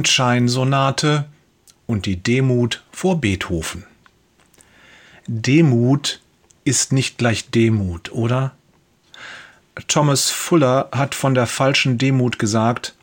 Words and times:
Mondscheinsonate 0.00 1.26
und 1.86 2.06
die 2.06 2.16
Demut 2.16 2.82
vor 2.90 3.20
Beethoven. 3.20 3.84
Demut 5.26 6.22
ist 6.64 6.94
nicht 6.94 7.18
gleich 7.18 7.50
Demut, 7.50 8.10
oder? 8.10 8.52
Thomas 9.88 10.30
Fuller 10.30 10.88
hat 10.92 11.14
von 11.14 11.34
der 11.34 11.46
falschen 11.46 11.98
Demut 11.98 12.38
gesagt, 12.38 12.94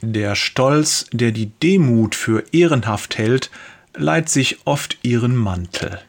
der 0.00 0.34
Stolz, 0.34 1.06
der 1.12 1.30
die 1.30 1.52
Demut 1.62 2.16
für 2.16 2.42
ehrenhaft 2.50 3.18
hält, 3.18 3.52
leiht 3.94 4.28
sich 4.28 4.66
oft 4.66 4.98
ihren 5.02 5.36
Mantel. 5.36 6.00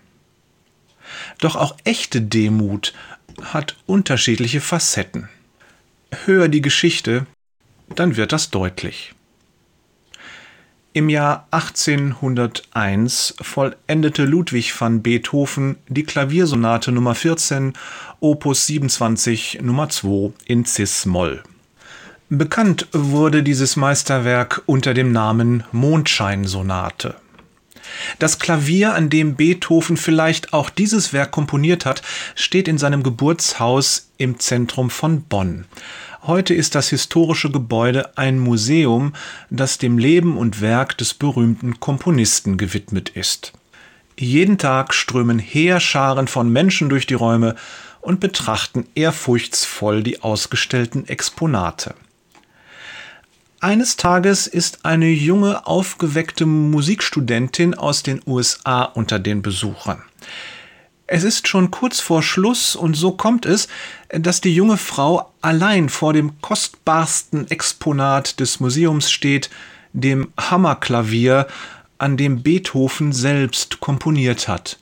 Doch 1.41 1.55
auch 1.55 1.77
echte 1.83 2.23
Demut 2.23 2.95
hat 3.43 3.75
unterschiedliche 3.85 4.61
Facetten. 4.61 5.29
Hör 6.25 6.47
die 6.47 6.61
Geschichte, 6.61 7.27
dann 7.95 8.15
wird 8.15 8.31
das 8.31 8.49
deutlich. 8.49 9.13
Im 10.95 11.09
Jahr 11.09 11.47
1801 11.49 13.33
vollendete 13.41 14.25
Ludwig 14.25 14.79
van 14.79 15.01
Beethoven 15.01 15.77
die 15.87 16.03
Klaviersonate 16.03 16.91
Nummer 16.91 17.15
14, 17.15 17.73
Opus 18.19 18.67
27 18.67 19.59
Nummer 19.63 19.89
2 19.89 20.33
in 20.45 20.65
Cis-Moll. 20.65 21.41
Bekannt 22.29 22.87
wurde 22.91 23.41
dieses 23.41 23.75
Meisterwerk 23.75 24.61
unter 24.67 24.93
dem 24.93 25.11
Namen 25.11 25.63
Mondscheinsonate. 25.71 27.15
Das 28.19 28.39
Klavier, 28.39 28.93
an 28.93 29.09
dem 29.09 29.35
Beethoven 29.35 29.97
vielleicht 29.97 30.53
auch 30.53 30.69
dieses 30.69 31.13
Werk 31.13 31.31
komponiert 31.31 31.85
hat, 31.85 32.01
steht 32.35 32.67
in 32.67 32.77
seinem 32.77 33.03
Geburtshaus 33.03 34.09
im 34.17 34.39
Zentrum 34.39 34.89
von 34.89 35.23
Bonn. 35.23 35.65
Heute 36.25 36.53
ist 36.53 36.75
das 36.75 36.87
historische 36.87 37.51
Gebäude 37.51 38.17
ein 38.17 38.39
Museum, 38.39 39.13
das 39.49 39.77
dem 39.77 39.97
Leben 39.97 40.37
und 40.37 40.61
Werk 40.61 40.97
des 40.97 41.13
berühmten 41.13 41.81
Komponisten 41.81 42.57
gewidmet 42.57 43.09
ist. 43.09 43.51
Jeden 44.17 44.57
Tag 44.57 44.93
strömen 44.93 45.39
Heerscharen 45.39 46.27
von 46.27 46.49
Menschen 46.49 46.87
durch 46.87 47.07
die 47.07 47.13
Räume 47.13 47.55
und 47.99 48.19
betrachten 48.19 48.85
ehrfurchtsvoll 48.95 50.03
die 50.03 50.21
ausgestellten 50.21 51.07
Exponate. 51.07 51.95
Eines 53.63 53.95
Tages 53.95 54.45
ist 54.45 54.83
eine 54.83 55.07
junge, 55.07 55.65
aufgeweckte 55.65 56.45
Musikstudentin 56.45 57.75
aus 57.75 58.03
den 58.03 58.21
USA 58.27 58.83
unter 58.83 59.19
den 59.19 59.41
Besuchern. 59.41 60.01
Es 61.07 61.23
ist 61.23 61.47
schon 61.47 61.71
kurz 61.71 62.01
vor 62.01 62.23
Schluss 62.23 62.75
und 62.75 62.95
so 62.95 63.13
kommt 63.13 63.45
es, 63.45 63.69
dass 64.09 64.41
die 64.41 64.53
junge 64.53 64.75
Frau 64.75 65.31
allein 65.39 65.87
vor 65.87 66.11
dem 66.11 66.41
kostbarsten 66.41 67.49
Exponat 67.49 68.41
des 68.41 68.59
Museums 68.59 69.09
steht, 69.09 69.49
dem 69.93 70.33
Hammerklavier, 70.37 71.47
an 71.97 72.17
dem 72.17 72.43
Beethoven 72.43 73.13
selbst 73.13 73.79
komponiert 73.79 74.49
hat. 74.49 74.77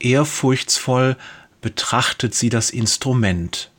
Ehrfurchtsvoll 0.00 1.16
betrachtet 1.60 2.34
sie 2.34 2.48
das 2.48 2.70
Instrument. 2.70 3.70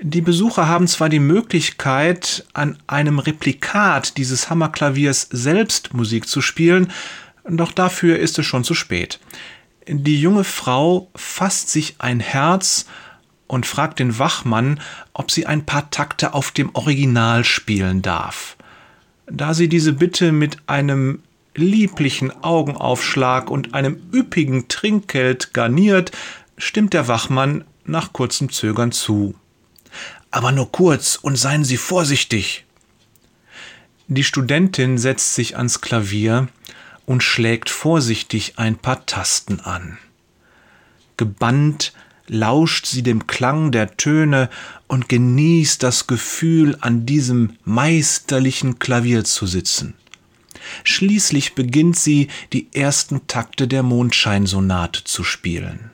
Die 0.00 0.20
Besucher 0.20 0.66
haben 0.66 0.88
zwar 0.88 1.08
die 1.08 1.20
Möglichkeit, 1.20 2.46
an 2.52 2.78
einem 2.86 3.18
Replikat 3.20 4.16
dieses 4.16 4.50
Hammerklaviers 4.50 5.28
selbst 5.30 5.94
Musik 5.94 6.28
zu 6.28 6.40
spielen, 6.40 6.92
doch 7.48 7.72
dafür 7.72 8.18
ist 8.18 8.38
es 8.38 8.46
schon 8.46 8.64
zu 8.64 8.74
spät. 8.74 9.20
Die 9.86 10.20
junge 10.20 10.44
Frau 10.44 11.10
fasst 11.14 11.70
sich 11.70 11.96
ein 11.98 12.20
Herz 12.20 12.86
und 13.46 13.66
fragt 13.66 13.98
den 13.98 14.18
Wachmann, 14.18 14.80
ob 15.12 15.30
sie 15.30 15.46
ein 15.46 15.66
paar 15.66 15.90
Takte 15.90 16.34
auf 16.34 16.50
dem 16.50 16.74
Original 16.74 17.44
spielen 17.44 18.02
darf. 18.02 18.56
Da 19.26 19.54
sie 19.54 19.68
diese 19.68 19.92
Bitte 19.92 20.32
mit 20.32 20.56
einem 20.66 21.22
lieblichen 21.54 22.32
Augenaufschlag 22.42 23.50
und 23.50 23.74
einem 23.74 24.02
üppigen 24.12 24.68
Trinkgeld 24.68 25.54
garniert, 25.54 26.10
stimmt 26.58 26.94
der 26.94 27.06
Wachmann 27.06 27.64
nach 27.84 28.12
kurzem 28.12 28.50
Zögern 28.50 28.90
zu. 28.90 29.34
Aber 30.34 30.50
nur 30.50 30.72
kurz 30.72 31.14
und 31.14 31.36
seien 31.36 31.62
Sie 31.62 31.76
vorsichtig. 31.76 32.64
Die 34.08 34.24
Studentin 34.24 34.98
setzt 34.98 35.36
sich 35.36 35.56
ans 35.56 35.80
Klavier 35.80 36.48
und 37.06 37.22
schlägt 37.22 37.70
vorsichtig 37.70 38.54
ein 38.56 38.76
paar 38.76 39.06
Tasten 39.06 39.60
an. 39.60 39.96
Gebannt 41.16 41.92
lauscht 42.26 42.86
sie 42.86 43.04
dem 43.04 43.28
Klang 43.28 43.70
der 43.70 43.96
Töne 43.96 44.50
und 44.88 45.08
genießt 45.08 45.80
das 45.84 46.08
Gefühl, 46.08 46.78
an 46.80 47.06
diesem 47.06 47.56
meisterlichen 47.64 48.80
Klavier 48.80 49.22
zu 49.22 49.46
sitzen. 49.46 49.94
Schließlich 50.82 51.54
beginnt 51.54 51.96
sie, 51.96 52.26
die 52.52 52.66
ersten 52.74 53.28
Takte 53.28 53.68
der 53.68 53.84
Mondscheinsonate 53.84 55.04
zu 55.04 55.22
spielen. 55.22 55.92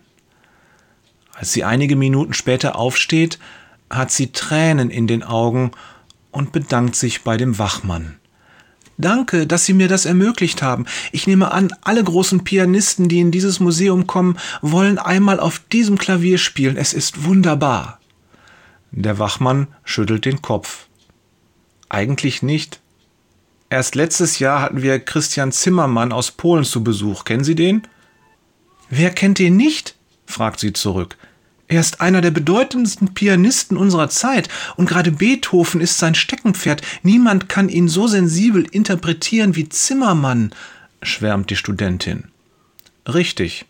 Als 1.35 1.53
sie 1.53 1.63
einige 1.63 1.95
Minuten 1.95 2.33
später 2.33 2.77
aufsteht, 2.77 3.39
hat 3.91 4.11
sie 4.11 4.33
Tränen 4.33 4.91
in 4.91 5.07
den 5.07 5.23
Augen 5.23 5.73
und 6.31 6.53
bedankt 6.53 6.97
sich 6.97 7.23
bei 7.23 7.37
dem 7.37 7.59
Wachmann. 7.59 8.17
Danke, 8.97 9.47
dass 9.47 9.65
Sie 9.65 9.73
mir 9.73 9.89
das 9.89 10.05
ermöglicht 10.05 10.63
haben. 10.63 10.85
Ich 11.11 11.27
nehme 11.27 11.53
an, 11.53 11.73
alle 11.81 12.05
großen 12.05 12.45
Pianisten, 12.45 13.09
die 13.09 13.21
in 13.21 13.31
dieses 13.31 13.59
Museum 13.59 14.07
kommen, 14.07 14.39
wollen 14.61 14.99
einmal 14.99 15.41
auf 15.41 15.59
diesem 15.73 15.97
Klavier 15.97 16.37
spielen. 16.37 16.77
Es 16.77 16.93
ist 16.93 17.25
wunderbar. 17.25 17.99
Der 18.91 19.19
Wachmann 19.19 19.69
schüttelt 19.85 20.27
den 20.27 20.43
Kopf. 20.43 20.87
Eigentlich 21.89 22.43
nicht. 22.43 22.81
Erst 23.71 23.95
letztes 23.95 24.39
Jahr 24.39 24.61
hatten 24.61 24.83
wir 24.83 24.99
Christian 24.99 25.51
Zimmermann 25.51 26.13
aus 26.13 26.33
Polen 26.33 26.65
zu 26.65 26.85
Besuch. 26.85 27.25
Kennen 27.25 27.45
Sie 27.45 27.55
den? 27.55 27.83
Wer 28.91 29.11
kennt 29.11 29.39
den 29.39 29.57
nicht? 29.57 29.95
fragt 30.27 30.61
sie 30.61 30.73
zurück. 30.73 31.17
Er 31.71 31.81
ist 31.81 32.01
einer 32.01 32.21
der 32.21 32.33
bedeutendsten 32.33 33.15
Pianisten 33.15 33.77
unserer 33.77 34.09
Zeit 34.09 34.49
und 34.75 34.89
gerade 34.89 35.13
Beethoven 35.13 35.81
ist 35.81 35.99
sein 35.99 36.17
Steckenpferd. 36.17 36.83
Niemand 37.05 37.49
kann 37.49 37.69
ihn 37.69 37.87
so 37.87 38.09
sensibel 38.09 38.67
interpretieren 38.73 39.55
wie 39.55 39.69
Zimmermann, 39.69 40.53
schwärmt 41.01 41.49
die 41.49 41.55
Studentin. 41.55 42.25
Richtig. 43.07 43.67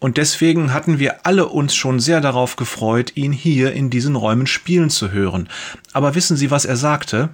Und 0.00 0.16
deswegen 0.16 0.72
hatten 0.72 0.98
wir 0.98 1.26
alle 1.26 1.48
uns 1.48 1.74
schon 1.74 2.00
sehr 2.00 2.22
darauf 2.22 2.56
gefreut, 2.56 3.12
ihn 3.14 3.32
hier 3.32 3.74
in 3.74 3.90
diesen 3.90 4.16
Räumen 4.16 4.46
spielen 4.46 4.88
zu 4.88 5.10
hören. 5.10 5.50
Aber 5.92 6.14
wissen 6.14 6.38
Sie, 6.38 6.50
was 6.50 6.64
er 6.64 6.76
sagte? 6.76 7.28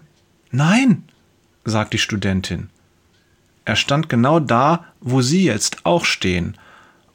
Nein, 0.50 1.04
sagt 1.64 1.92
die 1.92 1.98
Studentin. 1.98 2.68
Er 3.64 3.76
stand 3.76 4.08
genau 4.08 4.40
da, 4.40 4.86
wo 5.00 5.22
Sie 5.22 5.44
jetzt 5.44 5.86
auch 5.86 6.04
stehen 6.04 6.56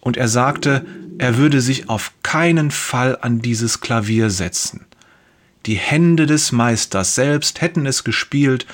und 0.04 0.18
er 0.18 0.28
sagte, 0.28 0.86
er 1.18 1.38
würde 1.38 1.62
sich 1.62 1.88
auf 1.88 2.12
keinen 2.24 2.72
Fall 2.72 3.18
an 3.22 3.40
dieses 3.40 3.80
Klavier 3.80 4.30
setzen. 4.30 4.86
Die 5.66 5.76
Hände 5.76 6.26
des 6.26 6.52
Meisters 6.52 7.16
selbst 7.16 7.62
hätten 7.62 7.86
es 7.86 8.04
gespielt, 8.04 8.66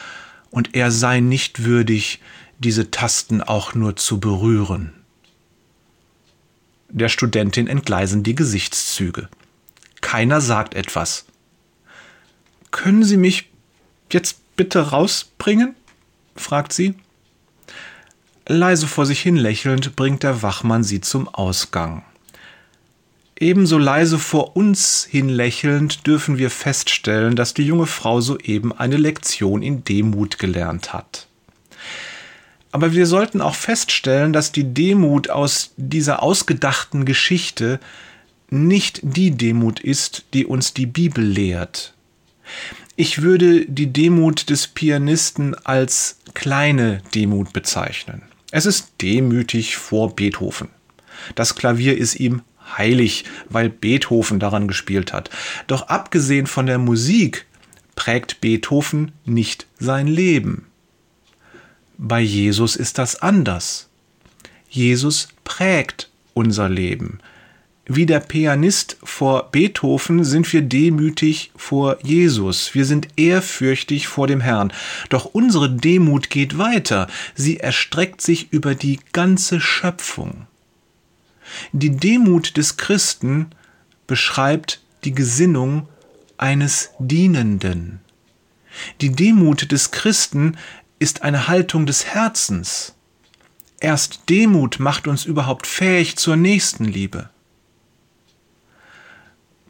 und 0.50 0.76
er 0.76 0.90
sei 0.90 1.20
nicht 1.20 1.64
würdig, 1.66 2.20
diese 2.58 2.90
Tasten 2.90 3.44
auch 3.44 3.76
nur 3.76 3.96
zu 3.96 4.20
berühren. 4.20 4.92
Der 6.90 7.10
Studentin 7.10 7.68
entgleisen 7.68 8.24
die 8.24 8.34
Gesichtszüge. 8.34 9.30
Keiner 10.02 10.42
sagt 10.42 10.74
etwas. 10.74 11.26
Können 12.72 13.04
Sie 13.04 13.18
mich 13.18 13.52
jetzt 14.12 14.56
bitte 14.56 14.90
rausbringen? 14.90 15.76
fragt 16.36 16.74
sie. 16.74 16.96
Leise 18.52 18.88
vor 18.88 19.06
sich 19.06 19.22
hin 19.22 19.36
lächelnd 19.36 19.96
bringt 19.96 20.24
der 20.24 20.42
Wachmann 20.42 20.84
sie 20.84 21.02
zum 21.02 21.28
Ausgang. 21.28 22.02
Ebenso 23.40 23.78
leise 23.78 24.18
vor 24.18 24.56
uns 24.58 25.08
hin 25.08 25.30
lächelnd 25.30 26.08
dürfen 26.08 26.40
wir 26.40 26.50
feststellen, 26.50 27.36
dass 27.36 27.54
die 27.54 27.64
junge 27.64 27.86
Frau 27.86 28.22
soeben 28.22 28.74
eine 28.74 28.98
Lektion 28.98 29.62
in 29.62 29.84
Demut 29.84 30.40
gelernt 30.40 30.94
hat. 30.94 31.28
Aber 32.72 32.92
wir 32.94 33.06
sollten 33.06 33.40
auch 33.40 33.54
feststellen, 33.54 34.34
dass 34.34 34.52
die 34.52 34.74
Demut 34.74 35.30
aus 35.30 35.72
dieser 35.78 36.24
ausgedachten 36.24 37.06
Geschichte 37.06 37.80
nicht 38.50 39.00
die 39.04 39.30
Demut 39.30 39.80
ist, 39.80 40.26
die 40.34 40.48
uns 40.48 40.74
die 40.74 40.88
Bibel 40.88 41.24
lehrt. 41.24 41.94
Ich 42.96 43.22
würde 43.22 43.68
die 43.68 43.94
Demut 43.94 44.50
des 44.50 44.66
Pianisten 44.66 45.54
als 45.54 46.18
kleine 46.34 47.04
Demut 47.14 47.54
bezeichnen. 47.54 48.24
Es 48.52 48.66
ist 48.66 48.94
demütig 49.02 49.78
vor 49.78 50.16
Beethoven. 50.16 50.70
Das 51.36 51.56
Klavier 51.56 51.98
ist 51.98 52.16
ihm 52.16 52.42
heilig, 52.78 53.26
weil 53.50 53.70
Beethoven 53.70 54.40
daran 54.40 54.68
gespielt 54.68 55.14
hat. 55.14 55.30
Doch 55.68 55.84
abgesehen 55.84 56.48
von 56.48 56.66
der 56.66 56.78
Musik 56.78 57.46
prägt 57.96 58.42
Beethoven 58.42 59.12
nicht 59.26 59.68
sein 59.80 60.08
Leben. 60.08 60.66
Bei 61.98 62.22
Jesus 62.22 62.76
ist 62.76 62.98
das 62.98 63.22
anders. 63.22 63.90
Jesus 64.70 65.30
prägt 65.44 66.10
unser 66.34 66.70
Leben. 66.70 67.20
Wie 67.92 68.06
der 68.06 68.20
Pianist 68.20 68.98
vor 69.04 69.50
Beethoven 69.52 70.24
sind 70.24 70.54
wir 70.54 70.62
demütig 70.62 71.52
vor 71.56 71.98
Jesus. 72.04 72.76
Wir 72.76 72.86
sind 72.86 73.08
ehrfürchtig 73.16 74.08
vor 74.08 74.28
dem 74.28 74.42
Herrn. 74.42 74.72
Doch 75.10 75.26
unsere 75.26 75.72
Demut 75.72 76.30
geht 76.30 76.60
weiter. 76.60 77.08
Sie 77.34 77.58
erstreckt 77.58 78.22
sich 78.22 78.54
über 78.54 78.76
die 78.76 79.00
ganze 79.12 79.60
Schöpfung. 79.60 80.46
Die 81.72 81.98
Demut 81.98 82.58
des 82.58 82.78
Christen 82.78 83.48
beschreibt 84.06 84.84
die 85.04 85.16
Gesinnung 85.16 85.90
eines 86.38 86.92
Dienenden. 87.00 88.02
Die 89.02 89.14
Demut 89.14 89.72
des 89.72 89.90
Christen 89.90 90.58
ist 91.00 91.24
eine 91.24 91.48
Haltung 91.48 91.88
des 91.88 92.06
Herzens. 92.06 92.94
Erst 93.80 94.30
Demut 94.30 94.80
macht 94.80 95.08
uns 95.08 95.26
überhaupt 95.26 95.66
fähig 95.66 96.18
zur 96.18 96.36
Nächstenliebe. 96.36 97.32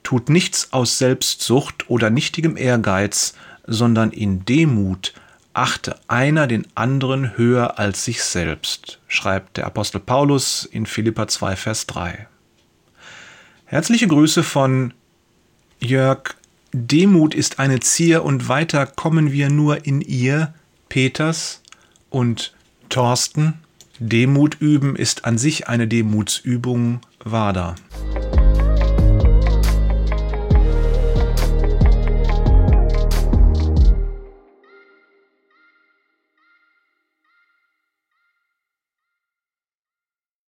Tut 0.09 0.27
nichts 0.27 0.73
aus 0.73 0.97
Selbstsucht 0.97 1.87
oder 1.87 2.09
nichtigem 2.09 2.57
Ehrgeiz, 2.57 3.35
sondern 3.67 4.09
in 4.09 4.43
Demut 4.43 5.13
achte 5.53 5.99
einer 6.07 6.47
den 6.47 6.65
anderen 6.73 7.37
höher 7.37 7.77
als 7.77 8.05
sich 8.05 8.23
selbst, 8.23 8.97
schreibt 9.07 9.57
der 9.57 9.67
Apostel 9.67 9.99
Paulus 9.99 10.65
in 10.65 10.87
Philippa 10.87 11.27
2, 11.27 11.55
Vers 11.55 11.85
3. 11.85 12.27
Herzliche 13.65 14.07
Grüße 14.07 14.41
von 14.41 14.95
Jörg. 15.79 16.33
Demut 16.73 17.35
ist 17.35 17.59
eine 17.59 17.79
Zier 17.79 18.23
und 18.23 18.49
weiter 18.49 18.87
kommen 18.87 19.31
wir 19.31 19.51
nur 19.51 19.85
in 19.85 20.01
ihr, 20.01 20.55
Peters 20.89 21.61
und 22.09 22.55
Thorsten. 22.89 23.59
Demut 23.99 24.59
üben 24.59 24.95
ist 24.95 25.25
an 25.25 25.37
sich 25.37 25.67
eine 25.67 25.87
Demutsübung, 25.87 27.01
Wader. 27.23 27.75